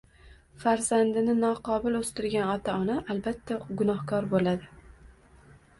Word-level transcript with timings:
Farzandini 0.61 1.35
noqobil 1.43 1.97
o‘stirgan 2.01 2.49
ota-ona 2.55 2.97
albatta 3.17 3.61
gunohkor 3.83 4.33
bo‘ladi 4.35 4.73